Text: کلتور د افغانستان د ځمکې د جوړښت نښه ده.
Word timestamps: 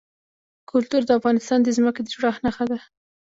کلتور 0.71 1.01
د 1.05 1.11
افغانستان 1.19 1.59
د 1.63 1.67
ځمکې 1.77 2.01
د 2.03 2.07
جوړښت 2.13 2.41
نښه 2.45 2.65
ده. 2.71 2.79